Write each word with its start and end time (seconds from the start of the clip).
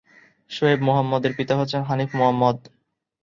শোয়েব 0.51 0.79
মোহাম্মদের 0.87 1.31
পিতা 1.37 1.53
হচ্ছেন 1.59 1.81
হানিফ 1.89 2.09
মোহাম্মদ। 2.15 2.57